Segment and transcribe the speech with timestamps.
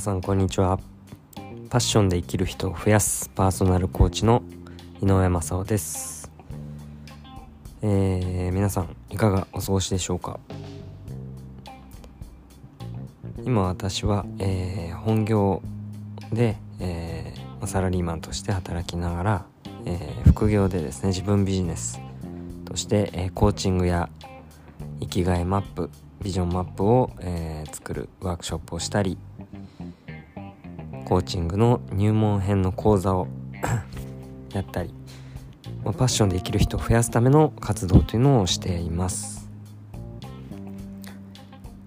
[0.00, 0.80] 皆さんこんにちは。
[1.68, 4.42] パッションで生きる人を増やすパーソナルコーチの
[5.02, 6.30] 井上正雄です。
[7.82, 10.40] えー、皆さんいかがお過ごしでしょうか？
[13.44, 15.60] 今私は、えー、本業
[16.32, 19.46] で、えー、サラリーマンとして働きながら、
[19.84, 22.00] えー、副業でですね自分ビジネス
[22.64, 24.08] として、えー、コーチングや
[25.00, 25.90] 生きがいマップ
[26.22, 29.18] ビジョンマップを、えー、作るワークショップをしたり
[31.10, 33.26] コーチングの入門編の講座を
[34.54, 34.94] やったり、
[35.84, 39.50] まあ、パッションで生きる人を増やすための活動というのをしています。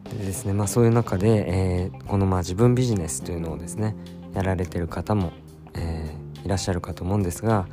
[0.04, 3.96] でですねまあそういう中で、えー、このまあ自分ビジネスというのをですね
[4.34, 5.32] やられてる方も、
[5.74, 7.70] えー、いらっしゃるかと思うんですが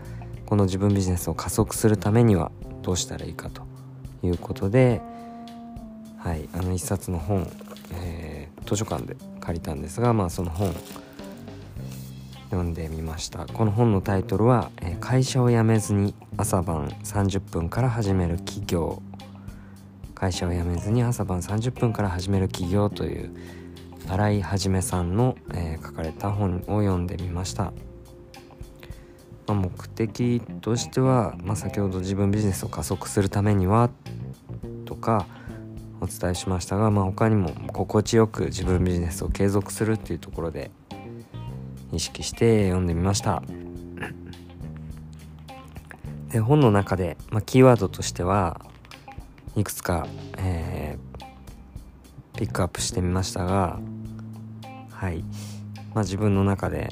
[0.46, 3.62] この自分ビジネスを加速するためにはどうしたらいいかと
[4.22, 5.02] いうことで、
[6.16, 7.50] はいあの一冊の本、
[7.94, 10.72] えー、図書館で借りたんですがまあその本
[12.50, 13.46] 読んでみました。
[13.46, 14.70] この本のタイトルは
[15.00, 19.00] 「会社を辞めずに朝晩30分から始める企業」
[20.20, 23.30] 会社を辞めずに朝晩30分から始める企業という
[24.06, 27.72] 新井はじめさんの、えー、書かれた本を読んでみました、ま
[29.48, 33.88] あ、目的としては、まあ、先ほど自分ビジネスを加速するためには
[34.84, 35.24] とか
[36.02, 40.70] お伝えしましたが、まあ、他にも心地よく自分ビジネスを継続するっていうところで
[41.92, 43.42] 意識して読んでみました。
[46.30, 48.60] で本の中で、まあ、キーワードとしては
[49.56, 50.06] いくつか、
[50.38, 53.80] えー、ピックアップしてみましたが
[54.92, 55.24] はい、
[55.92, 56.90] まあ、自分の中で、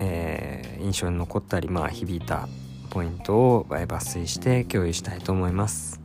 [0.00, 2.48] えー、印象に残ったり、まあ、響いた
[2.88, 6.00] ポイントを抜粋して共有したいと思います。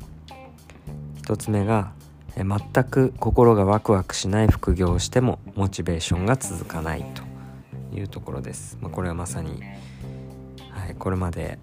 [1.17, 1.93] 一つ目が
[2.35, 7.32] 全く心がワクワクしない副業をしてもモチベーションが続かないと。
[7.95, 9.61] いうところです、まあ、これはまさに、
[10.69, 11.59] はい、これまで、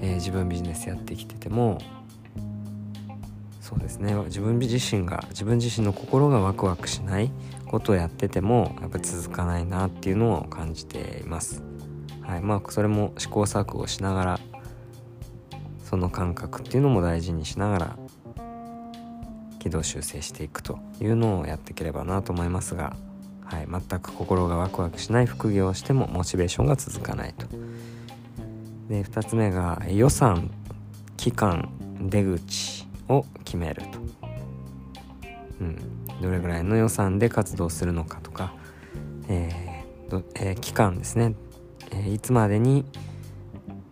[0.00, 1.78] えー、自分ビジネスやってきてても
[3.60, 7.30] そうですね自分自身が自分自身の心がワクワクしない
[7.66, 11.62] ことをやっててもやっぱ続かないなっていうのを感じています。
[12.20, 14.40] はい、まあそれも試行錯誤しながら
[15.82, 17.96] その感覚っていうのも大事にしながら
[19.58, 22.96] 軌道修正していくというのをやっていければなと思いますが、
[23.52, 27.46] はい、全く心がワクワクしない副業をしてもモチベーションが続かないと。
[28.88, 30.50] で2つ目が予算
[31.18, 31.68] 期間
[32.00, 33.98] 出口を決めると。
[35.60, 35.78] うん、
[36.22, 38.54] どれぐらいの予算で活動するのかとか、
[39.28, 41.34] えーえー、期間ですね、
[41.90, 42.86] えー、いつまでに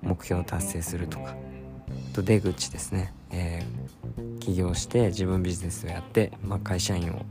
[0.01, 1.35] 目標を達成するとか
[2.15, 3.63] と出口ですね、え
[4.41, 7.25] 起業して自分ビジネスをやって、まあ、会社員を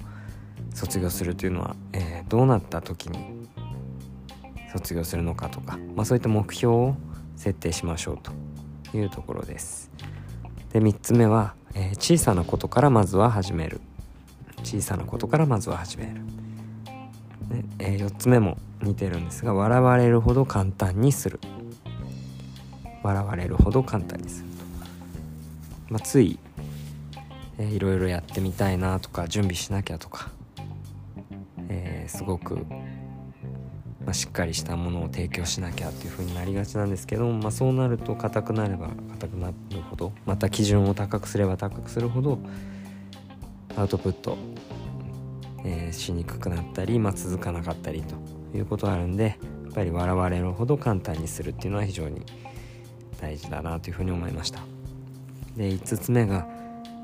[0.74, 3.47] 卒業するというのは、えー、どうなった時に
[4.72, 6.96] 卒業するのかとか、まあ、そういった目標を
[7.35, 8.19] 設定しましょう
[8.91, 9.91] というところです。
[10.72, 13.81] で3つ目は、えー、小さなことからまずは始める。
[14.63, 16.22] 小さなことからまずは始める、
[17.50, 21.40] でえー、4つ目も似てるんですが笑われるほど簡単にする。
[23.02, 26.38] 笑われるほど簡単にすると、まあ、つい
[27.59, 32.55] えー、いろいろやってみたいなとか準備しなきゃとか、ー、すごく、
[34.05, 39.53] まあ、しっかりしたものを提供しなきゃっていう風になりがちなんですけど、まあ、そうなると硬くなれば硬くなる
[39.89, 42.39] ほどまた基準を高くすれば高くするほど
[43.75, 44.37] アウトプット、
[45.63, 52.25] えー、しにくくなったり、まあ、続かなかったりということがあるんでやっぱり笑われるほど簡単にするっていうのは非常に
[53.21, 54.61] 大事だなというふうに思いました。
[55.55, 56.47] で5つ目が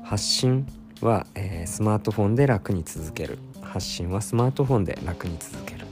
[0.02, 0.66] 発信
[1.00, 3.38] は、えー、スマートフォンで楽に続ける
[3.72, 5.86] 発信はスマートフォンで楽に続ける。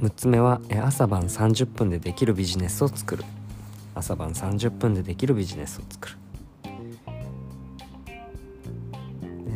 [0.00, 3.24] 6つ目は、え、朝晩30分でできるビジネスを作る。
[3.94, 6.16] 朝晩30分でできるビジネスを作る。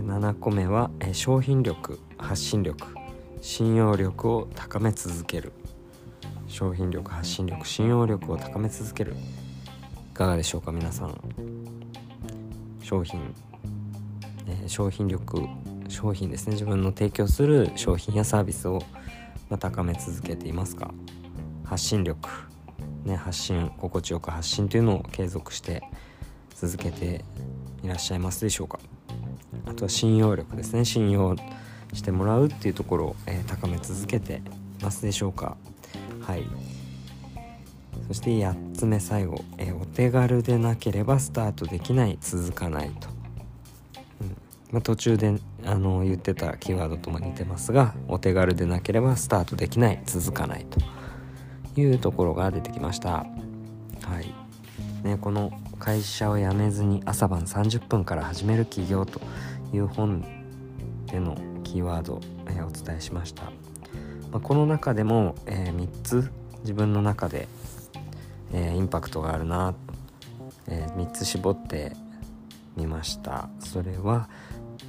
[0.06, 2.86] 7個目は、え、商品力発信力
[3.40, 5.52] 信用力を高め続ける。
[6.48, 9.14] 商品力発信力信用力を高め続ける。
[10.12, 11.20] いかがでしょうか皆さん。
[12.82, 13.20] 商品、
[14.46, 15.48] えー、商品力
[15.88, 16.52] 商品ですね。
[16.52, 18.82] 自分の提供する商品やサービスを、
[19.48, 20.92] ま高め続けていますか？
[21.64, 22.28] 発信力、
[23.04, 25.82] ね、発信心地よく発信というのを継続して
[26.54, 27.24] 続けて
[27.82, 28.78] いらっしゃいますでしょうか？
[29.66, 30.84] あとは信用力ですね。
[30.84, 31.36] 信用
[31.92, 34.42] してもらうっていうところを、えー、高め続けて
[34.82, 35.56] ますでしょうか？
[36.20, 36.44] はい。
[38.08, 43.08] そして8つ目最後、えお手軽でなければスタートできない続かないと、
[44.72, 53.10] まあ、途中であの言ってたキーワードとも似てますがお手軽でなければスタートできない続かないというところが出てきました。
[53.10, 54.34] はい。
[55.04, 59.20] ねこの会社を辞めずに朝晩30分から始める企業と
[59.72, 60.24] いう本
[61.06, 63.44] でのキーワード、え、お伝えしました、
[64.30, 66.30] まあ、この中でも、えー、3つ
[66.60, 67.46] 自分の中で、
[68.52, 69.74] えー、インパクトがあるな、
[70.66, 71.92] え3つ絞って
[72.76, 73.48] みました。
[73.60, 74.28] それは、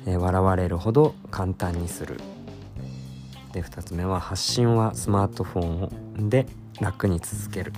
[0.05, 2.19] え笑われるほど簡単にする。
[3.53, 6.45] で2つ目は発信はスマートフォンで
[6.79, 7.73] 楽に続ける。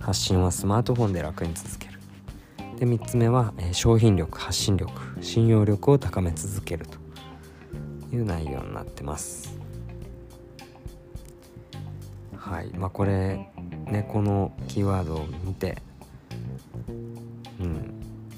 [0.00, 1.98] 発信はスマートフォンで楽に続ける。
[2.78, 4.90] で3つ目は、え商品力発信力
[5.20, 7.02] 信用力を高め続けると。
[8.12, 9.58] いう内容になってます。
[12.36, 12.68] はい。
[12.76, 13.48] まあこれ
[13.86, 15.78] ねこのキーワードを見て
[17.58, 17.94] うん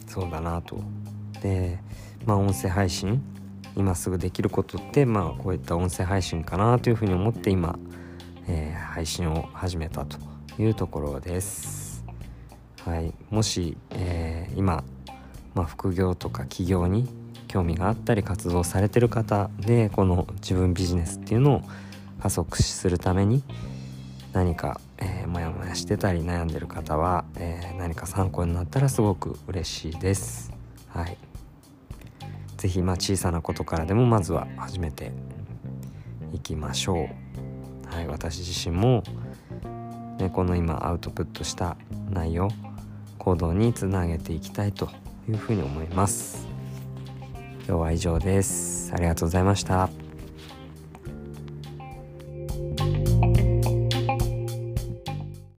[0.06, 0.78] そうだなと。
[1.42, 1.80] で
[2.24, 3.22] まあ音声配信
[3.76, 7.78] 今すぐできることってまあこういった音声配信かなというふうに思って今、
[8.46, 10.18] えー、配信を始めたと
[10.58, 12.04] いうところです。
[12.84, 14.84] はい、もし、えー、今、
[15.54, 17.08] まあ、副業とか起業に
[17.48, 21.62] 興味があったり活動されてる方でこの自分ビジネスっていうのを
[22.20, 23.42] 加速するために
[24.32, 30.52] 何か、えー、モヤモヤしてたり悩んでる方は、えー、何か参考になったらすごく嬉しいです。
[30.88, 31.16] はい。
[32.64, 35.12] 是非まあ小さなことからでもまずは始めて
[36.32, 37.94] いきましょう。
[37.94, 39.02] はい、私自身も、
[40.18, 41.76] ね、この今アウトプットした
[42.10, 42.48] 内容
[43.18, 44.88] 行動につなげていきたいと
[45.28, 46.48] いうふうに思います。
[47.66, 48.92] 今日は以上です。
[48.94, 50.03] ありがとうございました。